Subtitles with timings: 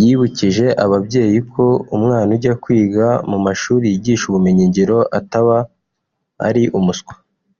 [0.00, 1.64] yibukije ababyeyi ko
[1.96, 5.56] umwana ujya kwiga mu mashuri yigisha ubumenyingiro ataba
[6.48, 7.12] ari umuswa